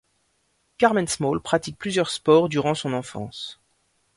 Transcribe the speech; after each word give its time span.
Carmen 0.79 1.05
Small 1.07 1.39
pratique 1.41 1.77
plusieurs 1.77 2.09
sports 2.09 2.49
durant 2.49 2.73
son 2.73 2.91
enfance. 2.93 3.59